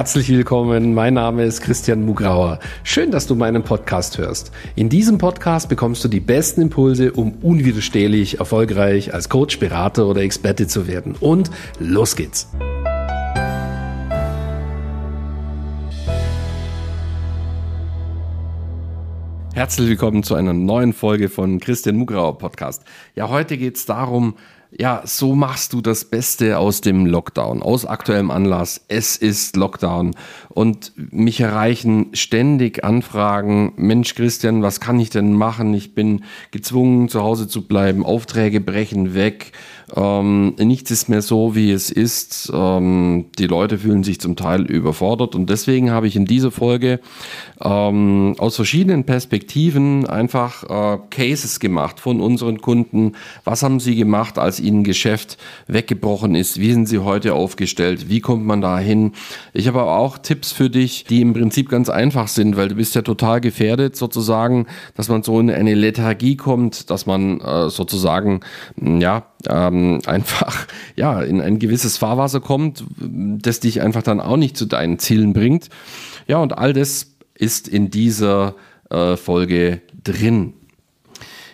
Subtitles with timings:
[0.00, 2.58] Herzlich willkommen, mein Name ist Christian Mugrauer.
[2.84, 4.50] Schön, dass du meinen Podcast hörst.
[4.74, 10.22] In diesem Podcast bekommst du die besten Impulse, um unwiderstehlich erfolgreich als Coach, Berater oder
[10.22, 11.16] Experte zu werden.
[11.20, 12.48] Und los geht's!
[19.52, 22.84] Herzlich willkommen zu einer neuen Folge von Christian Mugrauer Podcast.
[23.14, 24.36] Ja, heute geht's darum,
[24.78, 28.84] ja, so machst du das Beste aus dem Lockdown, aus aktuellem Anlass.
[28.88, 30.12] Es ist Lockdown
[30.48, 33.72] und mich erreichen ständig Anfragen.
[33.76, 35.74] Mensch, Christian, was kann ich denn machen?
[35.74, 38.06] Ich bin gezwungen, zu Hause zu bleiben.
[38.06, 39.52] Aufträge brechen weg.
[39.96, 42.50] Ähm, nichts ist mehr so, wie es ist.
[42.54, 47.00] Ähm, die Leute fühlen sich zum Teil überfordert und deswegen habe ich in dieser Folge
[47.60, 53.12] ähm, aus verschiedenen Perspektiven einfach äh, Cases gemacht von unseren Kunden.
[53.44, 56.60] Was haben sie gemacht, als ihnen Geschäft weggebrochen ist?
[56.60, 58.08] Wie sind sie heute aufgestellt?
[58.08, 59.12] Wie kommt man da hin?
[59.52, 62.76] Ich habe aber auch Tipps für dich, die im Prinzip ganz einfach sind, weil du
[62.76, 67.70] bist ja total gefährdet sozusagen, dass man so in eine Lethargie kommt, dass man äh,
[67.70, 68.40] sozusagen,
[68.76, 74.56] ja, ähm, einfach ja in ein gewisses Fahrwasser kommt, das dich einfach dann auch nicht
[74.56, 75.68] zu deinen Zielen bringt.
[76.26, 78.54] Ja, und all das ist in dieser
[78.90, 80.54] äh, Folge drin.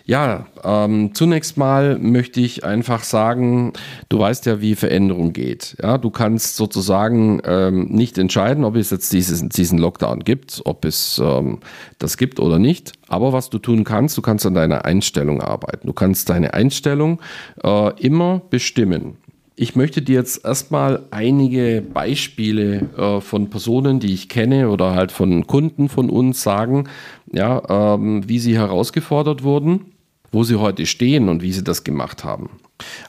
[0.07, 3.73] Ja, ähm, zunächst mal möchte ich einfach sagen,
[4.07, 5.75] du weißt ja, wie Veränderung geht.
[5.83, 10.85] Ja, du kannst sozusagen ähm, nicht entscheiden, ob es jetzt dieses, diesen Lockdown gibt, ob
[10.85, 11.59] es ähm,
[11.99, 12.93] das gibt oder nicht.
[13.09, 15.87] Aber was du tun kannst, du kannst an deiner Einstellung arbeiten.
[15.87, 17.19] Du kannst deine Einstellung
[17.61, 19.17] äh, immer bestimmen.
[19.57, 25.11] Ich möchte dir jetzt erstmal einige Beispiele äh, von Personen, die ich kenne oder halt
[25.11, 26.87] von Kunden von uns sagen,
[27.33, 29.96] ja, ähm, wie sie herausgefordert wurden
[30.31, 32.49] wo sie heute stehen und wie sie das gemacht haben.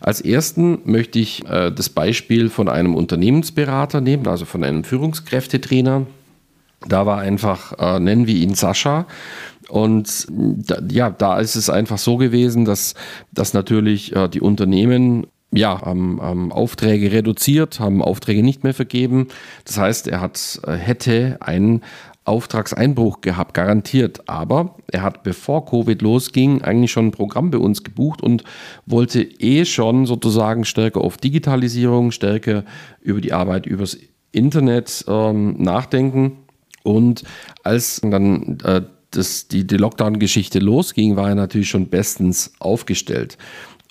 [0.00, 6.06] Als ersten möchte ich äh, das Beispiel von einem Unternehmensberater nehmen, also von einem Führungskräftetrainer.
[6.87, 9.06] Da war einfach, äh, nennen wir ihn Sascha.
[9.69, 12.94] Und da, ja, da ist es einfach so gewesen, dass,
[13.32, 19.28] dass natürlich äh, die Unternehmen ja, haben, haben, Aufträge reduziert, haben Aufträge nicht mehr vergeben.
[19.65, 21.82] Das heißt, er hat, äh, hätte einen
[22.28, 24.28] Auftragseinbruch gehabt, garantiert.
[24.28, 28.44] Aber er hat, bevor Covid losging, eigentlich schon ein Programm bei uns gebucht und
[28.87, 32.65] wollte eh schon sozusagen stärker auf Digitalisierung, stärker
[33.00, 33.99] über die Arbeit übers
[34.33, 36.39] Internet ähm, nachdenken.
[36.83, 37.25] Und
[37.65, 43.39] als dann äh, das, die, die Lockdown-Geschichte losging, war er natürlich schon bestens aufgestellt.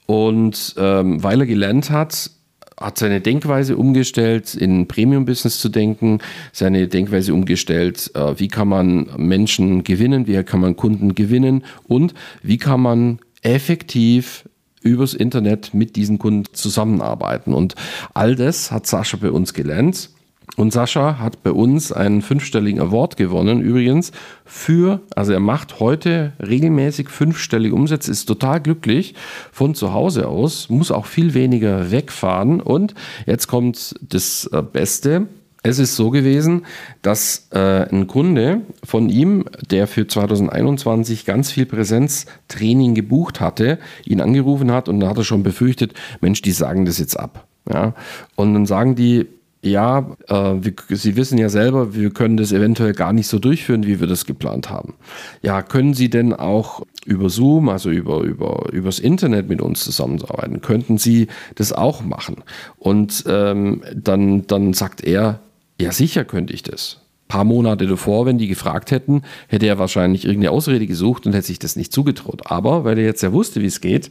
[0.05, 2.31] Und ähm, weil er gelernt hat,
[2.79, 6.19] hat seine Denkweise umgestellt, in Premium-Business zu denken,
[6.53, 12.13] seine Denkweise umgestellt, äh, wie kann man Menschen gewinnen, wie kann man Kunden gewinnen und
[12.43, 14.47] wie kann man effektiv
[14.81, 17.53] übers Internet mit diesen Kunden zusammenarbeiten.
[17.53, 17.75] Und
[18.13, 20.09] all das hat Sascha bei uns gelernt.
[20.55, 24.11] Und Sascha hat bei uns einen fünfstelligen Award gewonnen, übrigens,
[24.43, 29.13] für, also er macht heute regelmäßig fünfstellige Umsätze, ist total glücklich
[29.51, 32.59] von zu Hause aus, muss auch viel weniger wegfahren.
[32.61, 32.95] Und
[33.27, 35.27] jetzt kommt das äh, Beste.
[35.61, 36.65] Es ist so gewesen,
[37.01, 44.21] dass äh, ein Kunde von ihm, der für 2021 ganz viel Präsenztraining gebucht hatte, ihn
[44.21, 47.45] angerufen hat und da hat er schon befürchtet, Mensch, die sagen das jetzt ab.
[47.69, 47.93] Ja?
[48.35, 49.27] Und dann sagen die,
[49.61, 53.85] ja, äh, wir, Sie wissen ja selber, wir können das eventuell gar nicht so durchführen,
[53.85, 54.93] wie wir das geplant haben.
[55.41, 60.61] Ja, können Sie denn auch über Zoom, also über, über, übers Internet mit uns zusammenarbeiten?
[60.61, 62.43] Könnten Sie das auch machen?
[62.77, 65.39] Und ähm, dann, dann sagt er,
[65.79, 70.25] ja, sicher könnte ich das paar Monate davor, wenn die gefragt hätten, hätte er wahrscheinlich
[70.25, 72.43] irgendeine Ausrede gesucht und hätte sich das nicht zugetraut.
[72.45, 74.09] Aber weil er jetzt ja wusste, wie es geht,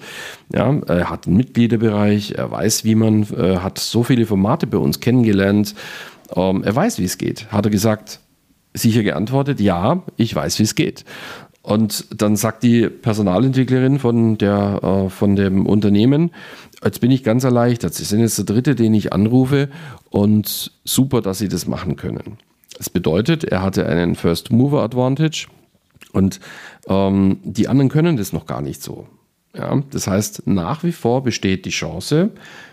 [0.53, 4.79] ja, er hat einen Mitgliederbereich, er weiß, wie man, äh, hat so viele Formate bei
[4.79, 5.75] uns kennengelernt,
[6.35, 7.51] ähm, er weiß, wie es geht.
[7.51, 8.21] Hat er gesagt,
[8.75, 11.05] sicher geantwortet, ja, ich weiß, wie es geht.
[11.63, 16.31] Und dann sagt die Personalentwicklerin von, der, äh, von dem Unternehmen,
[16.85, 17.93] jetzt bin ich ganz erleichtert.
[17.93, 19.69] Sie sind jetzt der Dritte, den ich anrufe
[20.11, 22.39] und super, dass Sie das machen können.
[22.77, 25.47] Das bedeutet, er hatte einen First Mover Advantage
[26.13, 26.41] und
[26.89, 29.07] ähm, die anderen können das noch gar nicht so.
[29.55, 32.31] Ja, das heißt, nach wie vor besteht die Chance,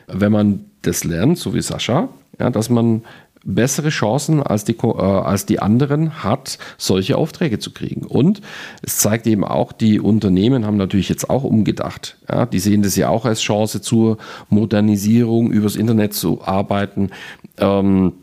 [0.08, 2.10] wenn man das lernt, so wie Sascha,
[2.40, 3.04] ja, dass man
[3.46, 8.06] bessere Chancen als die, äh, als die anderen hat, solche Aufträge zu kriegen.
[8.06, 8.42] Und
[8.82, 12.18] es zeigt eben auch, die Unternehmen haben natürlich jetzt auch umgedacht.
[12.30, 14.18] Ja, die sehen das ja auch als Chance zur
[14.50, 17.10] Modernisierung, übers Internet zu arbeiten.
[17.58, 18.14] Ähm,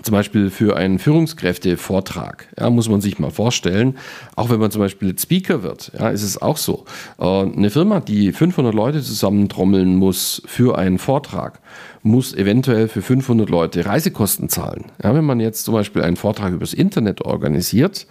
[0.00, 3.98] zum Beispiel für einen Führungskräftevortrag, ja, muss man sich mal vorstellen,
[4.36, 6.84] auch wenn man zum Beispiel Speaker wird, ja, ist es auch so.
[7.18, 11.60] Äh, eine Firma, die 500 Leute zusammentrommeln muss für einen Vortrag
[12.02, 14.86] muss eventuell für 500 Leute Reisekosten zahlen.
[15.02, 18.06] Ja, wenn man jetzt zum Beispiel einen Vortrag übers Internet organisiert,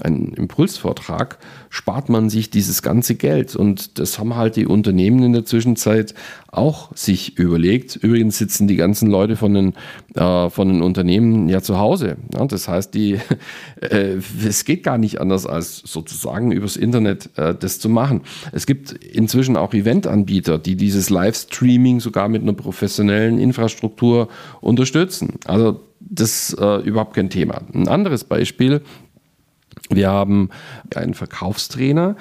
[0.00, 1.38] einen Impulsvortrag,
[1.68, 3.54] spart man sich dieses ganze Geld.
[3.54, 6.14] Und das haben halt die Unternehmen in der Zwischenzeit
[6.50, 7.96] auch sich überlegt.
[7.96, 9.74] Übrigens sitzen die ganzen Leute von den,
[10.14, 12.16] äh, von den Unternehmen ja zu Hause.
[12.32, 13.18] Ja, das heißt, die,
[13.80, 14.16] äh,
[14.46, 18.22] es geht gar nicht anders, als sozusagen übers Internet äh, das zu machen.
[18.52, 24.28] Es gibt inzwischen auch Eventanbieter, die dieses Livestreaming sogar mit einer professionellen Infrastruktur
[24.60, 25.34] unterstützen.
[25.46, 27.62] Also das ist äh, überhaupt kein Thema.
[27.72, 28.82] Ein anderes Beispiel
[29.90, 30.50] wir haben
[30.94, 32.16] einen Verkaufstrainer,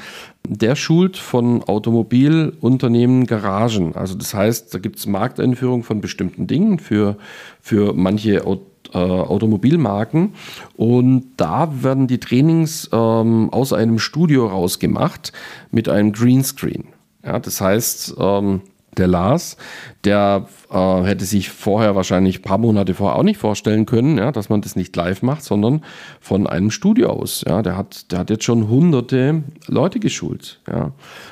[0.48, 3.96] der schult von Automobilunternehmen Garagen.
[3.96, 7.18] Also das heißt, da gibt es Markteinführung von bestimmten Dingen für,
[7.62, 8.46] für manche
[8.94, 10.34] äh, Automobilmarken.
[10.76, 15.34] Und da werden die Trainings ähm, aus einem Studio rausgemacht
[15.72, 16.86] mit einem Greenscreen.
[17.26, 18.62] Ja, das heißt, ähm,
[18.98, 19.58] der Lars,
[20.04, 24.32] der äh, hätte sich vorher wahrscheinlich ein paar Monate vorher auch nicht vorstellen können, ja,
[24.32, 25.84] dass man das nicht live macht, sondern
[26.20, 27.44] von einem Studio aus.
[27.48, 27.62] Ja.
[27.62, 30.62] Der, hat, der hat jetzt schon hunderte Leute geschult.
[30.68, 30.92] Ja.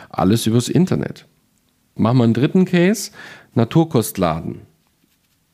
[0.09, 1.27] Alles übers Internet.
[1.95, 3.11] Machen wir einen dritten Case,
[3.53, 4.61] Naturkostladen.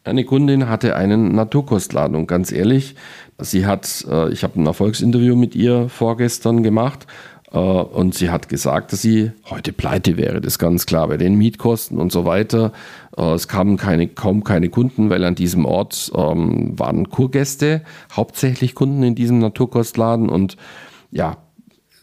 [0.07, 2.95] Eine Kundin hatte einen Naturkostladen und ganz ehrlich,
[3.39, 7.07] sie hat, äh, ich habe ein Erfolgsinterview mit ihr vorgestern gemacht
[7.51, 11.18] äh, und sie hat gesagt, dass sie heute pleite wäre, das ist ganz klar, bei
[11.18, 12.71] den Mietkosten und so weiter.
[13.18, 17.81] Äh, es kamen keine, kaum keine Kunden, weil an diesem Ort ähm, waren Kurgäste,
[18.13, 20.30] hauptsächlich Kunden in diesem Naturkostladen.
[20.30, 20.56] Und
[21.12, 21.36] ja,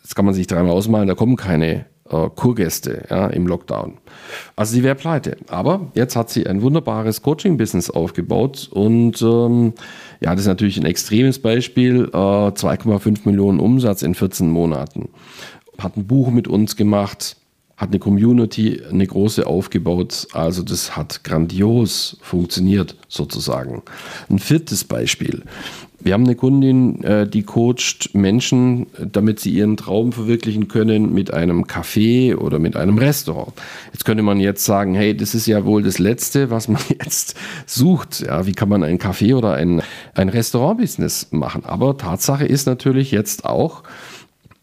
[0.03, 3.99] das kann man sich dreimal ausmalen, da kommen keine äh, Kurgäste ja, im Lockdown.
[4.57, 5.37] Also sie wäre pleite.
[5.49, 9.75] Aber jetzt hat sie ein wunderbares Coaching-Business aufgebaut und ähm,
[10.21, 12.11] ja, das ist natürlich ein extremes Beispiel.
[12.13, 15.09] Äh, 2,5 Millionen Umsatz in 14 Monaten.
[15.79, 17.37] Hat ein Buch mit uns gemacht,
[17.77, 20.29] hat eine Community, eine große aufgebaut.
[20.33, 23.83] Also das hat grandios funktioniert sozusagen.
[24.29, 25.43] Ein viertes Beispiel.
[26.05, 31.33] Wir haben eine Kundin, äh, die coacht Menschen, damit sie ihren Traum verwirklichen können mit
[31.33, 33.55] einem Café oder mit einem Restaurant.
[33.91, 37.37] Jetzt könnte man jetzt sagen, hey, das ist ja wohl das Letzte, was man jetzt
[37.65, 38.21] sucht.
[38.21, 39.83] Ja, wie kann man ein Café oder ein,
[40.15, 41.65] ein Restaurantbusiness machen?
[41.65, 43.83] Aber Tatsache ist natürlich jetzt auch,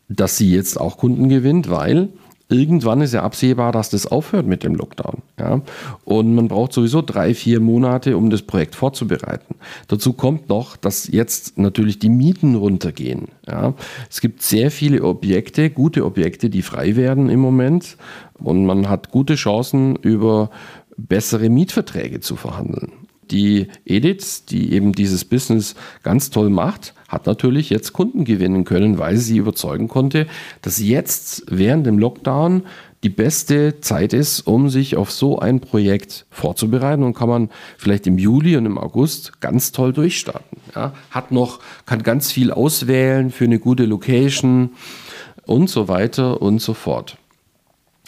[0.10, 2.10] dass sie jetzt auch Kunden gewinnt, weil
[2.52, 5.22] irgendwann ist ja absehbar, dass das aufhört mit dem Lockdown.
[5.40, 5.62] Ja?
[6.04, 9.56] Und man braucht sowieso drei, vier Monate, um das Projekt vorzubereiten.
[9.88, 13.30] Dazu kommt noch, dass jetzt natürlich die Mieten runtergehen.
[13.48, 13.74] Ja?
[14.10, 17.98] Es gibt sehr viele Objekte, gute Objekte, die frei werden im Moment.
[18.40, 20.50] Und man hat gute Chancen, über
[20.98, 22.92] bessere Mietverträge zu verhandeln
[23.32, 28.98] die Edith, die eben dieses Business ganz toll macht, hat natürlich jetzt Kunden gewinnen können,
[28.98, 30.28] weil sie überzeugen konnte,
[30.62, 32.64] dass jetzt während dem Lockdown
[33.04, 38.06] die beste Zeit ist, um sich auf so ein Projekt vorzubereiten und kann man vielleicht
[38.06, 40.60] im Juli und im August ganz toll durchstarten.
[40.76, 44.72] Ja, hat noch, kann ganz viel auswählen für eine gute Location
[45.46, 47.18] und so weiter und so fort.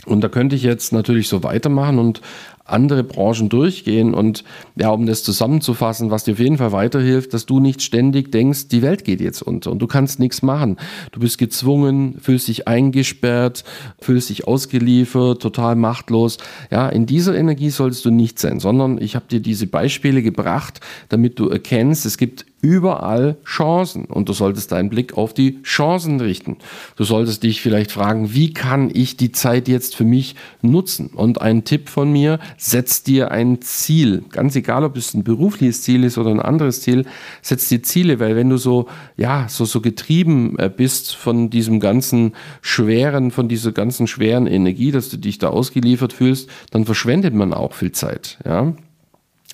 [0.06, 2.22] Und da könnte ich jetzt natürlich so weitermachen und
[2.65, 4.13] andere Branchen durchgehen.
[4.13, 4.44] Und
[4.75, 8.69] ja, um das zusammenzufassen, was dir auf jeden Fall weiterhilft, dass du nicht ständig denkst,
[8.69, 10.77] die Welt geht jetzt unter und du kannst nichts machen.
[11.12, 13.63] Du bist gezwungen, fühlst dich eingesperrt,
[14.00, 16.38] fühlst dich ausgeliefert, total machtlos.
[16.71, 20.80] Ja, in dieser Energie solltest du nicht sein, sondern ich habe dir diese Beispiele gebracht,
[21.09, 26.22] damit du erkennst, es gibt überall Chancen und du solltest deinen Blick auf die Chancen
[26.22, 26.58] richten.
[26.96, 31.08] Du solltest dich vielleicht fragen, wie kann ich die Zeit jetzt für mich nutzen?
[31.08, 34.24] Und ein Tipp von mir, setz dir ein Ziel.
[34.32, 37.06] Ganz egal, ob es ein berufliches Ziel ist oder ein anderes Ziel,
[37.42, 41.82] setz dir Ziele, weil wenn du so, ja, so, so getrieben äh, bist von diesem
[41.82, 47.34] ganzen schweren, von dieser ganzen schweren Energie, dass du dich da ausgeliefert fühlst, dann verschwendet
[47.34, 48.74] man auch viel Zeit, ja.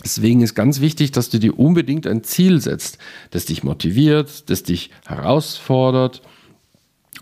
[0.03, 2.97] Deswegen ist ganz wichtig, dass du dir unbedingt ein Ziel setzt,
[3.31, 6.21] das dich motiviert, das dich herausfordert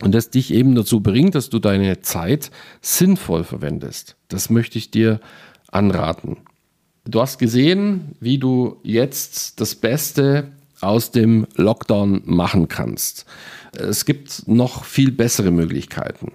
[0.02, 4.16] und das dich eben dazu bringt, dass du deine Zeit sinnvoll verwendest.
[4.28, 5.20] Das möchte ich dir
[5.72, 6.38] anraten.
[7.06, 13.26] Du hast gesehen, wie du jetzt das Beste aus dem Lockdown machen kannst.
[13.72, 16.34] Es gibt noch viel bessere Möglichkeiten.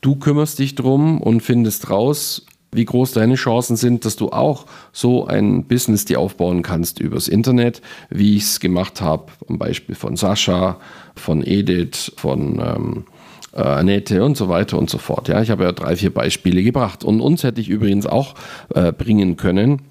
[0.00, 4.66] Du kümmerst dich drum und findest raus, wie groß deine Chancen sind, dass du auch
[4.92, 9.94] so ein Business dir aufbauen kannst übers Internet, wie ich es gemacht habe, am Beispiel
[9.94, 10.78] von Sascha,
[11.16, 13.04] von Edith, von ähm,
[13.52, 15.28] äh, Annette und so weiter und so fort.
[15.28, 17.04] Ja, ich habe ja drei, vier Beispiele gebracht.
[17.04, 18.34] Und uns hätte ich übrigens auch
[18.74, 19.82] äh, bringen können.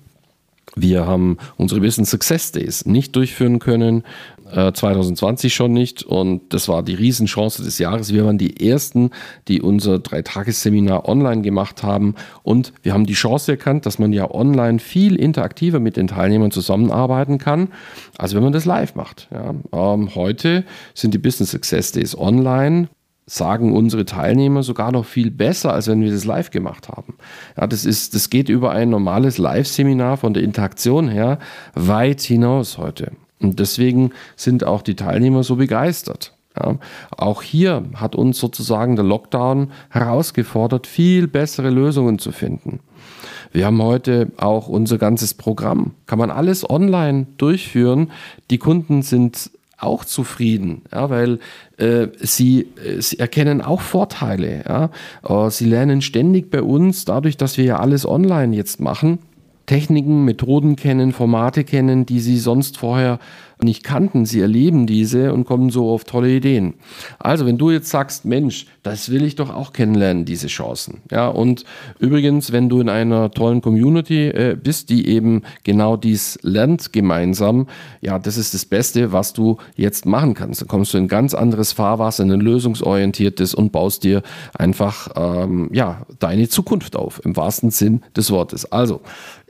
[0.76, 4.04] Wir haben unsere Business Success Days nicht durchführen können,
[4.52, 8.14] äh, 2020 schon nicht und das war die Riesenchance des Jahres.
[8.14, 9.12] Wir waren die Ersten,
[9.48, 14.30] die unser Dreitagesseminar online gemacht haben und wir haben die Chance erkannt, dass man ja
[14.30, 17.70] online viel interaktiver mit den Teilnehmern zusammenarbeiten kann,
[18.18, 19.28] als wenn man das live macht.
[19.32, 19.54] Ja.
[19.72, 20.64] Ähm, heute
[20.94, 22.90] sind die Business Success Days online
[23.30, 27.16] sagen unsere Teilnehmer sogar noch viel besser, als wenn wir das live gemacht haben.
[27.58, 31.38] Ja, das ist, das geht über ein normales Live-Seminar von der Interaktion her
[31.76, 33.12] weit hinaus heute.
[33.42, 36.34] Und deswegen sind auch die Teilnehmer so begeistert.
[36.58, 36.78] Ja,
[37.16, 42.80] auch hier hat uns sozusagen der Lockdown herausgefordert, viel bessere Lösungen zu finden.
[43.52, 45.94] Wir haben heute auch unser ganzes Programm.
[46.06, 48.12] Kann man alles online durchführen.
[48.50, 51.40] Die Kunden sind auch zufrieden, ja, weil
[51.78, 54.64] äh, sie, äh, sie erkennen auch Vorteile.
[54.68, 54.90] Ja.
[55.48, 59.20] Äh, sie lernen ständig bei uns, dadurch, dass wir ja alles online jetzt machen,
[59.70, 63.20] Techniken, Methoden kennen, Formate kennen, die sie sonst vorher
[63.62, 64.26] nicht kannten.
[64.26, 66.76] Sie erleben diese und kommen so auf tolle Ideen.
[67.20, 71.02] Also, wenn du jetzt sagst, Mensch, das will ich doch auch kennenlernen, diese Chancen.
[71.12, 71.66] Ja, und
[72.00, 77.68] übrigens, wenn du in einer tollen Community äh, bist, die eben genau dies lernt gemeinsam,
[78.02, 80.62] ja, das ist das Beste, was du jetzt machen kannst.
[80.62, 84.24] Da kommst du in ein ganz anderes Fahrwasser, in ein lösungsorientiertes und baust dir
[84.58, 88.72] einfach, ähm, ja, deine Zukunft auf, im wahrsten Sinn des Wortes.
[88.72, 89.02] Also,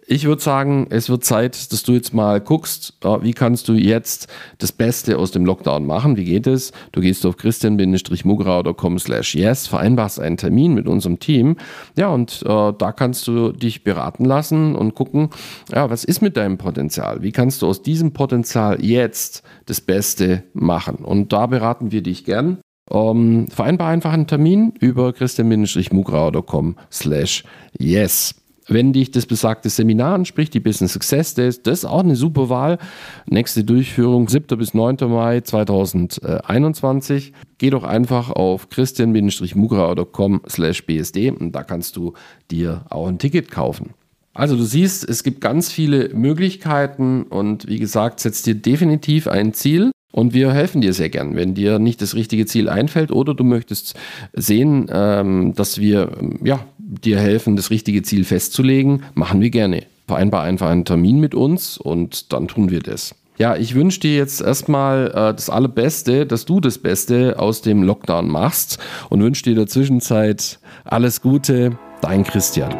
[0.09, 4.27] ich würde sagen, es wird Zeit, dass du jetzt mal guckst, wie kannst du jetzt
[4.57, 6.17] das Beste aus dem Lockdown machen.
[6.17, 6.71] Wie geht es?
[6.91, 11.57] Du gehst auf christian-mugrau.com slash yes, vereinbarst einen Termin mit unserem Team.
[11.95, 15.29] Ja, und äh, da kannst du dich beraten lassen und gucken,
[15.71, 17.21] ja, was ist mit deinem Potenzial?
[17.21, 20.95] Wie kannst du aus diesem Potenzial jetzt das Beste machen?
[20.95, 22.57] Und da beraten wir dich gern.
[22.89, 27.43] Ähm, vereinbar einfach einen Termin über christian-mugrau.com slash
[27.77, 28.33] yes
[28.69, 32.49] wenn dich das besagte Seminar anspricht, die Business Success Days, das ist auch eine super
[32.49, 32.77] Wahl.
[33.25, 34.57] Nächste Durchführung 7.
[34.57, 34.97] bis 9.
[35.09, 37.33] Mai 2021.
[37.57, 42.13] Geh doch einfach auf christian-mugrau.com slash bsd und da kannst du
[42.51, 43.93] dir auch ein Ticket kaufen.
[44.33, 49.53] Also du siehst, es gibt ganz viele Möglichkeiten und wie gesagt, setz dir definitiv ein
[49.53, 53.33] Ziel und wir helfen dir sehr gern, wenn dir nicht das richtige Ziel einfällt oder
[53.33, 53.95] du möchtest
[54.33, 56.11] sehen, ähm, dass wir
[56.43, 59.83] ja, dir helfen, das richtige Ziel festzulegen, machen wir gerne.
[60.07, 63.13] Vereinbar einfach einen Termin mit uns und dann tun wir das.
[63.37, 67.83] Ja, ich wünsche dir jetzt erstmal äh, das Allerbeste, dass du das Beste aus dem
[67.83, 68.79] Lockdown machst
[69.09, 71.77] und wünsche dir in der Zwischenzeit alles Gute.
[72.01, 72.73] Dein Christian.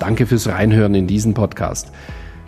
[0.00, 1.92] Danke fürs Reinhören in diesen Podcast.